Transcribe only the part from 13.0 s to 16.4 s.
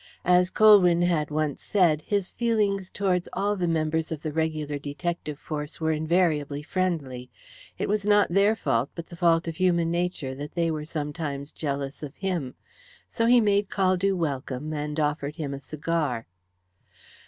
So he made Caldew welcome, and offered him a cigar.